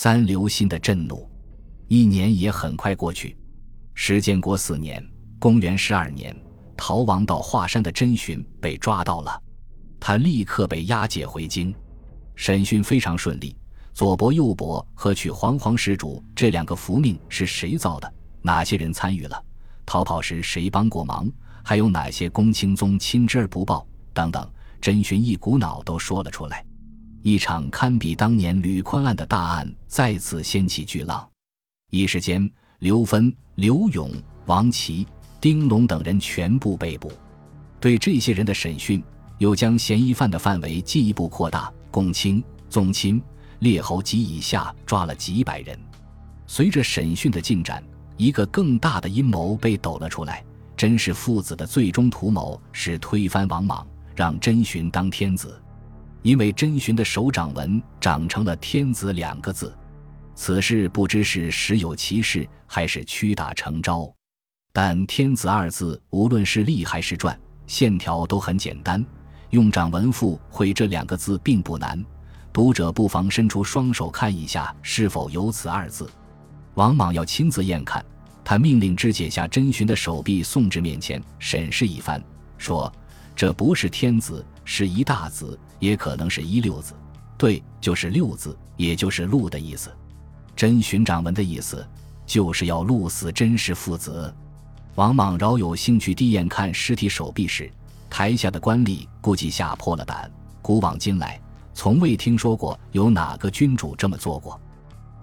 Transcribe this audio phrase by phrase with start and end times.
[0.00, 1.28] 三刘歆的震怒，
[1.88, 3.36] 一年也很快过去。
[3.94, 5.04] 时建国四年
[5.40, 6.32] （公元十二年），
[6.78, 9.42] 逃亡到华山的甄寻被抓到了，
[9.98, 11.74] 他立刻被押解回京。
[12.36, 13.56] 审讯非常顺利，
[13.92, 18.14] 左伯、右伯和取黄黄施主这两个福命是谁造的？
[18.40, 19.44] 哪些人参与了？
[19.84, 21.28] 逃跑时谁帮过忙？
[21.64, 23.84] 还有哪些公卿宗亲之而不报？
[24.14, 24.48] 等等，
[24.80, 26.64] 甄寻一股脑都说了出来。
[27.22, 31.28] 一场堪比当年吕宽案的大案再次掀起巨浪，
[31.90, 32.48] 一时间，
[32.78, 34.10] 刘芬、刘勇、
[34.46, 35.06] 王琦、
[35.40, 37.12] 丁龙等人全部被捕。
[37.80, 39.02] 对这些人的审讯，
[39.38, 41.72] 又将嫌疑犯的范围进一步扩大。
[41.90, 43.20] 公卿、宗亲、
[43.60, 45.78] 列侯及以下抓了几百人。
[46.46, 47.82] 随着审讯的进展，
[48.16, 50.44] 一个更大的阴谋被抖了出来：
[50.76, 55.60] 甄氏父子的最终图谋是推翻王莽，让甄寻当天子。
[56.28, 59.74] 因为真寻的手掌纹长成了“天子”两个字，
[60.34, 64.06] 此事不知是实有其事，还是屈打成招。
[64.70, 67.34] 但“天子”二字，无论是隶还是篆，
[67.66, 69.02] 线条都很简单。
[69.48, 72.04] 用掌纹附会这两个字并不难，
[72.52, 76.06] 读者不妨伸出双手看一下是否有此二字。
[76.74, 78.04] 王莽要亲自验看，
[78.44, 82.22] 他命令肢解下真寻的手臂送至面前审视一番，
[82.58, 82.92] 说
[83.34, 86.92] ：“这不是天子，是一大子，也可能是一六子。
[87.38, 89.90] 对，就是六字，也就是戮的意思。
[90.54, 91.88] 真寻掌纹的意思，
[92.26, 94.32] 就是要戮死真实父子。”
[94.94, 97.70] 王莽饶有兴趣地眼看尸体手臂时。
[98.10, 100.30] 台下的官吏估计吓破了胆。
[100.60, 101.40] 古往今来，
[101.72, 104.60] 从未听说过有哪个君主这么做过。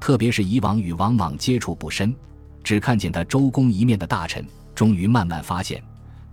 [0.00, 2.16] 特别是以往与王莽接触不深，
[2.62, 5.84] 只看见他周公一面的大臣，终于慢慢发现，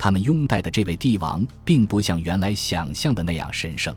[0.03, 3.95] 他们拥戴的这位帝王，并不像原来想象的那样神圣。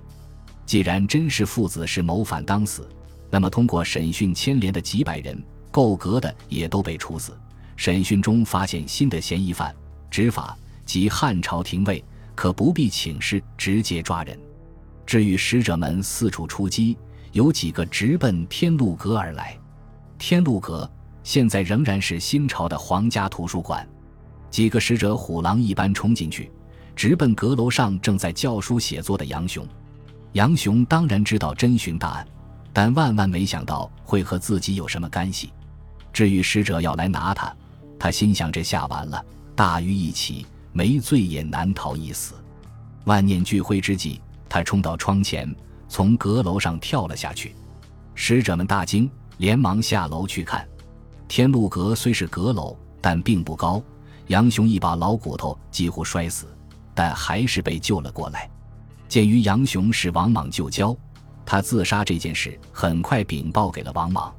[0.66, 2.86] 既然甄氏父子是谋反当死，
[3.30, 7.34] 那么通过审讯牵连的几百人，够格的也都被处死。
[7.74, 9.74] 审讯中发现新的嫌疑犯，
[10.10, 12.04] 执法及汉朝廷尉。
[12.34, 14.38] 可不必请示，直接抓人。
[15.06, 16.98] 至于使者们四处出击，
[17.32, 19.56] 有几个直奔天禄阁而来。
[20.18, 20.86] 天禄阁
[21.22, 23.88] 现在仍然是新朝的皇家图书馆。
[24.54, 26.48] 几个使者虎狼一般冲进去，
[26.94, 29.66] 直奔阁楼上正在教书写作的杨雄。
[30.34, 32.28] 杨雄当然知道侦讯大案，
[32.72, 35.52] 但万万没想到会和自己有什么干系。
[36.12, 37.52] 至于使者要来拿他，
[37.98, 39.20] 他心想：这下完了，
[39.56, 40.46] 大狱一起。
[40.72, 42.34] 没罪也难逃一死，
[43.06, 45.52] 万念俱灰之际，他冲到窗前，
[45.88, 47.56] 从阁楼上跳了下去。
[48.14, 50.64] 使者们大惊，连忙下楼去看。
[51.26, 53.82] 天禄阁虽是阁楼，但并不高。
[54.28, 56.46] 杨雄一把老骨头几乎摔死，
[56.94, 58.48] 但还是被救了过来。
[59.08, 60.96] 鉴于杨雄是王莽旧交，
[61.44, 64.34] 他自杀这件事很快禀报给了王莽。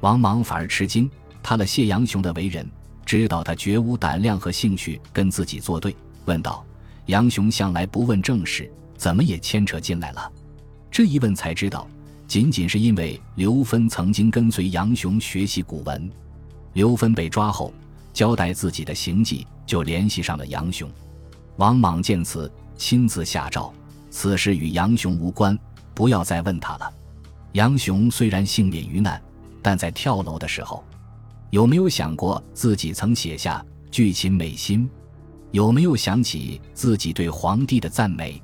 [0.00, 1.10] 王莽反而吃惊，
[1.42, 2.68] 他了谢杨雄的为人。
[3.04, 5.94] 知道他绝无胆量和兴趣跟自己作对，
[6.24, 6.64] 问道
[7.06, 10.32] ：“杨雄向来不问正事，怎么也牵扯进来了？”
[10.90, 11.86] 这一问才知道，
[12.26, 16.10] 仅仅是因为刘芬曾经跟随杨雄学习古文。
[16.72, 17.72] 刘芬被抓后，
[18.16, 20.90] 交代自己的行迹，就联系上了杨雄。
[21.56, 23.70] 王莽见此，亲自下诏
[24.08, 25.56] ：“此事与杨雄无关，
[25.92, 26.90] 不要再问他了。”
[27.52, 29.22] 杨雄虽然幸免于难，
[29.60, 30.82] 但在跳楼的时候。
[31.50, 33.62] 有没有想过自己曾写下
[33.92, 34.88] “巨情美心”？
[35.52, 38.42] 有没有想起自己对皇帝的赞美？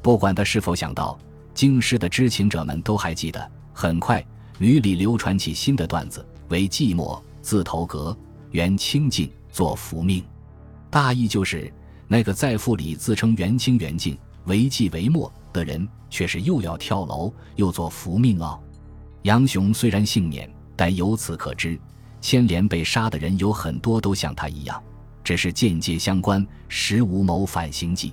[0.00, 1.18] 不管他是否想到，
[1.52, 3.50] 京师的知情者们都还记得。
[3.72, 4.24] 很快，
[4.60, 8.16] 闾里流传起新的段子：“为寂寞，字头阁，
[8.52, 10.24] 元清静，做福命。”
[10.90, 11.72] 大意就是
[12.06, 18.58] 那个在赋里自称元清元静、为寂为末的人，却是又要跳楼又做福命哦！
[19.22, 21.78] 杨雄虽然幸免，但由此可知。
[22.20, 24.82] 牵连被杀的人有很多都像他一样，
[25.22, 28.12] 只是间接相关，实无谋反行迹。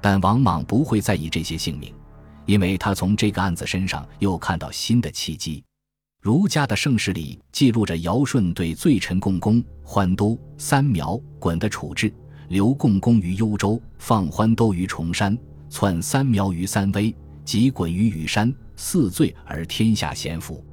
[0.00, 1.92] 但王莽不会在意这些性命，
[2.46, 5.62] 因为他从这个案子身上又看到新的契机。
[6.24, 12.10] 儒家的盛世里记录着尧舜对罪臣共工、欢都、三苗、衮的处置，
[12.48, 15.36] 留共工于幽州，放欢都于崇山，
[15.68, 20.64] 篡三苗于三危，及衮于羽山，四罪而天下咸服。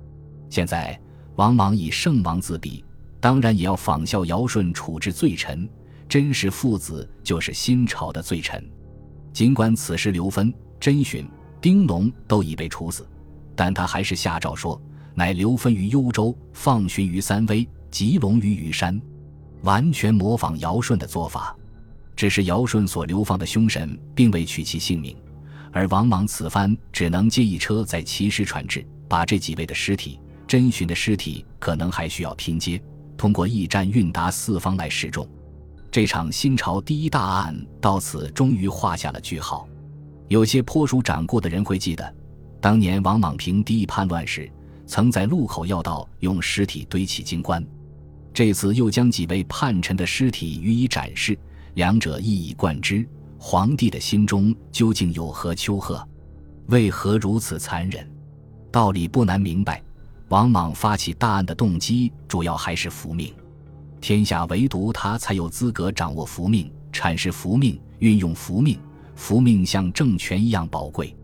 [0.50, 0.98] 现在。
[1.36, 2.84] 王莽以圣王自比，
[3.20, 5.68] 当然也要仿效尧舜处置罪臣。
[6.08, 8.64] 甄氏父子就是新朝的罪臣。
[9.34, 11.28] 尽管此时刘芬、甄寻、
[11.60, 13.08] 丁龙都已被处死，
[13.56, 14.80] 但他还是下诏说
[15.14, 19.00] ：“乃刘芬于幽州，放寻于三危，吉龙于羽山。”
[19.64, 21.56] 完全模仿尧舜的做法。
[22.16, 25.16] 只是尧舜所流放的凶神并未取其性命，
[25.72, 30.20] 而王莽此番只能借一车载奇尸传至，把这几位的尸体。
[30.48, 32.82] 甄寻的尸体可能还需要拼接，
[33.16, 35.28] 通过驿站运达四方来示众。
[35.90, 39.68] 这场新朝第一大案到此终于画下了句号。
[40.28, 42.16] 有些颇熟掌故的人会记得，
[42.60, 44.52] 当年王莽平第一叛乱时，
[44.92, 47.66] 曾在路口要道用尸体堆起金棺。
[48.34, 51.40] 这次又将几位叛臣的尸体予以展示，
[51.76, 53.08] 两者一以贯之。
[53.40, 56.06] 皇帝的心中究竟有何丘壑？
[56.68, 58.06] 为何如此残忍？
[58.70, 59.82] 道理不难明白。
[60.28, 63.34] 王莽发起大案的动机，主要还是福命。
[64.02, 68.78] 天下唯独他才有资格掌握福命、阐释福命、运用福命。
[69.16, 71.16] 福命像政权一样宝贵，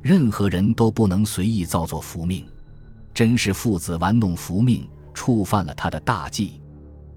[0.00, 2.46] 任何人都不能随意造作福命。
[3.12, 6.60] 甄氏父子玩弄福命，触犯了他的大忌。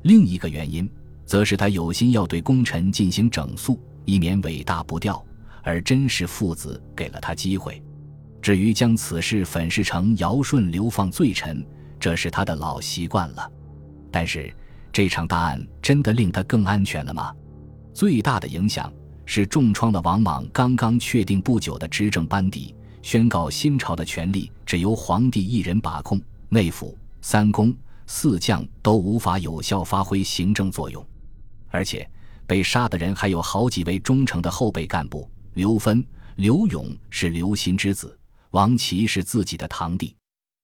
[0.04, 0.90] 另一个原因，
[1.26, 5.24] 则是他有心要对功臣进行整肃，以免尾大不掉。
[5.62, 7.82] 而甄氏父子给了他机会。
[8.42, 11.66] 至于将此事粉饰成尧舜流放罪臣，
[12.00, 13.52] 这是他的老习惯了。
[14.12, 14.54] 但是。
[14.96, 17.34] 这场大案真的令他更安全了吗？
[17.96, 18.94] 最大的影响
[19.26, 27.76] 是重创了王莽刚刚确定不久的执政班底，宣告新朝的权力只由皇帝一人把控，内府、三公、
[28.08, 31.06] 四将都无法有效发挥行政作用。
[31.70, 32.10] 而且
[32.48, 36.04] 被杀的人还有好几位忠诚的后备干部：刘芬、
[36.38, 38.18] 刘永是刘歆之子，
[38.52, 40.16] 王琦是自己的堂弟。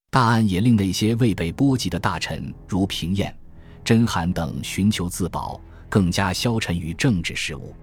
[0.10, 3.36] 大案也令那些未被波及的大臣如平晏。
[3.84, 5.60] 甄邯等寻求自保，
[5.90, 7.76] 更加消沉于政治事务。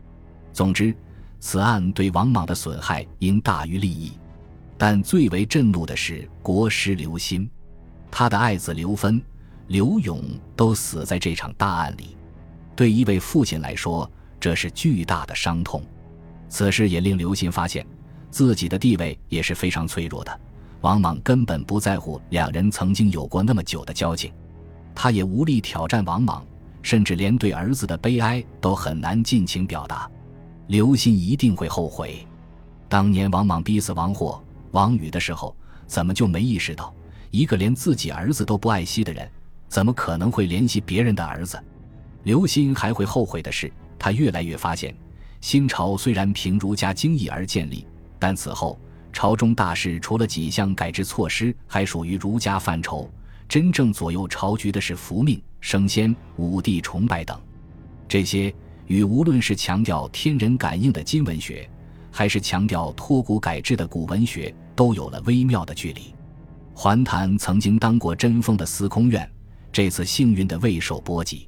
[0.53, 0.97] 总之，
[1.41, 4.13] 此案对王莽的损害应大于利益。
[4.79, 7.49] 但最为震怒的是国师刘歆，
[8.11, 9.21] 他的爱子刘芬、
[9.69, 10.23] 刘勇
[10.55, 12.17] 都死在这场大案里。
[12.75, 15.83] 对一位父亲来说，这是巨大的伤痛。
[16.49, 17.87] 此事也令刘歆发现，
[18.31, 20.41] 自己的地位也是非常脆弱的。
[20.83, 24.31] 王莽根本不在乎两人曾经有过那么久的交情。
[24.95, 26.45] 他也无力挑战王莽，
[26.83, 30.09] 甚至连对儿子的悲哀都很难尽情表达。
[30.69, 32.27] 刘歆一定会后悔，
[32.89, 36.95] 当年王莽逼死王霍、王宇的时候，怎么就没意识到，
[37.31, 39.31] 一个连自己儿子都不爱惜的人，
[39.69, 41.63] 怎么可能会怜惜别人的儿子？
[42.25, 44.95] 刘歆还会后悔的是，他越来越发现，
[45.41, 47.87] 新朝虽然凭儒家经义而建立，
[48.19, 48.79] 但此后
[49.13, 53.11] 朝中大事除了几项改制措施还属于儒家范畴。
[53.49, 57.41] 真正左右朝局的是福命、升仙、武帝崇拜等，
[58.09, 58.53] 这些
[58.89, 61.71] 与无论是强调天人感应的金文学，
[62.17, 66.15] 还是强调托古改制的古文学，都有了微妙的距离。
[66.73, 69.31] 桓谭曾经当过真封的司空院，
[69.71, 71.47] 这次幸运的未受波及。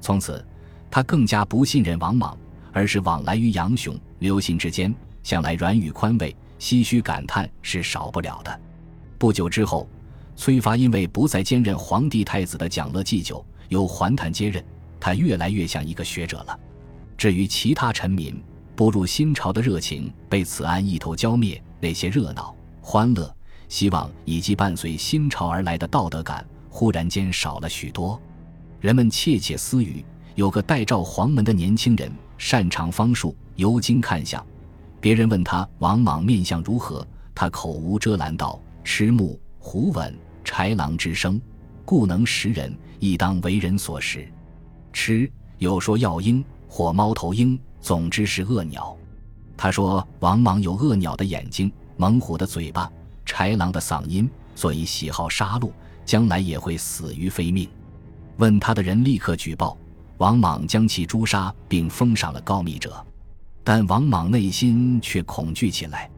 [0.00, 0.44] 从此，
[0.90, 2.36] 他更加不信任王莽，
[2.72, 4.92] 而是往来于杨雄、刘歆之间，
[5.22, 8.60] 向来软语宽慰、唏嘘感叹是少不了的。
[9.16, 9.88] 不久之后。
[10.36, 14.64] 崔发因为不再兼任皇帝太子的讲乐祭酒，由桓谭接任，
[14.98, 16.58] 他越来越像一个学者了。
[17.18, 18.42] 至于其他臣民，
[18.80, 23.30] 步入新潮的热情被此案一头浇灭，那些热闹、欢乐、
[23.68, 28.18] 希望以及伴随新潮而来的道德感，忽然间少了许多。
[28.80, 30.02] 人们窃窃私语：
[30.34, 34.42] 有个带照黄门的年轻人，擅长方术，游经看相。
[34.98, 41.38] 别人问他王莽面相如何，他口无遮拦道：“痴目胡吻。”豺狼之声，
[41.84, 44.26] 故能识人，亦当为人所识。
[44.90, 48.96] 吃有说药鹰或猫头鹰，总之是恶鸟。
[49.56, 52.90] 他说王莽有恶鸟的眼睛，猛虎的嘴巴，
[53.26, 55.70] 豺狼的嗓音，所以喜好杀戮，
[56.04, 57.68] 将来也会死于非命。
[58.36, 59.76] 问他的人立刻举报，
[60.18, 63.04] 王莽将其诛杀，并封赏了告密者。
[63.62, 66.10] 但王莽内心却恐惧起来，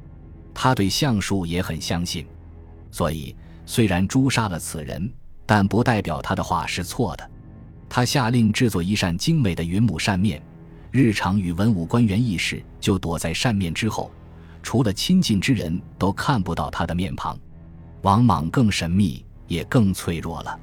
[0.54, 2.26] 他对相术也很相信，
[2.90, 3.34] 所以。
[3.64, 5.10] 虽然诛杀了此人，
[5.46, 7.30] 但不代表他的话是错的。
[7.88, 10.42] 他下令制作一扇精美的云母扇面，
[10.92, 14.12] 日常与文武官员议事，就躲在扇面之后，
[14.62, 17.36] 除了亲近之人都看不到他的面庞。
[18.02, 20.60] 王莽更神秘，也更脆弱了。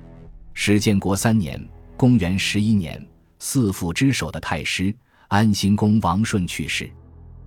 [0.54, 1.60] 史建国三年
[1.98, 3.04] （公元十一年），
[3.40, 4.96] 四府之首的太师
[5.30, 6.88] 安兴公王顺去世，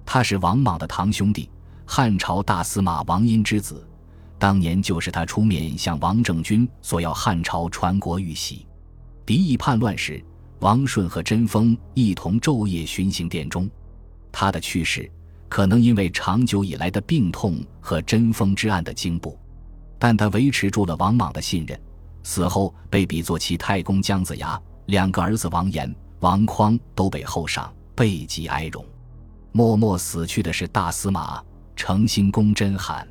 [0.05, 1.49] 他是王莽的堂兄弟，
[1.87, 3.87] 汉朝大司马王殷之子。
[4.41, 8.67] 当年就是他出面向王政君索要汉朝传国玉玺。
[9.25, 10.21] 敌意叛乱时，
[10.63, 13.69] 王顺和贞丰一同昼夜巡行殿中。
[14.31, 15.11] 他的去世
[15.49, 19.37] 可能因为长久以来的病痛和贞丰之案的惊怖，
[19.99, 21.79] 但他维持住了王莽的信任。
[22.23, 28.85] 死后被比作其太公姜子牙，两个儿子王延、王匡都被后赏，备极哀荣。
[29.51, 31.43] 默默死去的是大司马
[31.75, 33.05] 成兴公甄邯。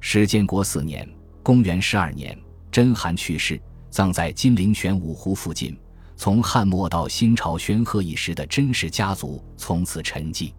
[0.00, 1.08] 史建国四年
[1.40, 2.36] （公元十二年），
[2.72, 5.78] 甄邯去世，葬在金陵玄武湖附近。
[6.20, 10.52] 从汉末到新朝宣和一时的甄氏家族从此沉寂。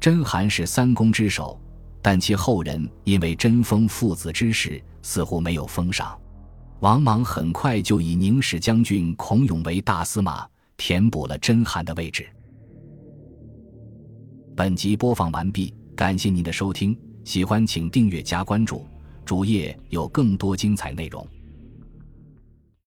[0.00, 1.56] 甄邯是三公之首，
[2.02, 6.18] 但其后人因为甄封父子之事，似乎没有封赏。
[6.80, 10.44] 王莽很快就以宁使将军孔勇为大司马，
[10.76, 12.26] 填补了甄邯的位置。
[14.56, 18.84] 本集播放完毕，感谢您的收听，喜欢请订阅加关注，
[19.24, 21.24] 主页有更多精彩内容。